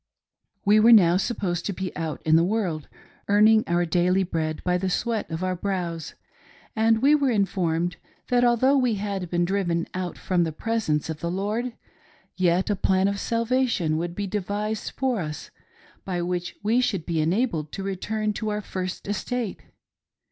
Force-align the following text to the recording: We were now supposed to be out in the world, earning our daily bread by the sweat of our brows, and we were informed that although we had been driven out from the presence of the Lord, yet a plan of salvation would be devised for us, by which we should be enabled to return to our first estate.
We 0.65 0.79
were 0.79 0.91
now 0.91 1.17
supposed 1.17 1.63
to 1.67 1.73
be 1.73 1.95
out 1.95 2.23
in 2.23 2.35
the 2.35 2.43
world, 2.43 2.87
earning 3.27 3.63
our 3.67 3.85
daily 3.85 4.23
bread 4.23 4.63
by 4.63 4.79
the 4.79 4.89
sweat 4.89 5.29
of 5.29 5.43
our 5.43 5.55
brows, 5.55 6.15
and 6.75 7.03
we 7.03 7.13
were 7.13 7.29
informed 7.29 7.97
that 8.29 8.43
although 8.43 8.75
we 8.75 8.95
had 8.95 9.29
been 9.29 9.45
driven 9.45 9.85
out 9.93 10.17
from 10.17 10.43
the 10.43 10.51
presence 10.51 11.07
of 11.07 11.19
the 11.19 11.29
Lord, 11.29 11.73
yet 12.35 12.71
a 12.71 12.75
plan 12.75 13.07
of 13.07 13.19
salvation 13.19 13.95
would 13.97 14.15
be 14.15 14.25
devised 14.25 14.89
for 14.89 15.19
us, 15.19 15.51
by 16.03 16.19
which 16.23 16.55
we 16.63 16.81
should 16.81 17.05
be 17.05 17.21
enabled 17.21 17.71
to 17.73 17.83
return 17.83 18.33
to 18.33 18.49
our 18.49 18.61
first 18.61 19.07
estate. 19.07 19.61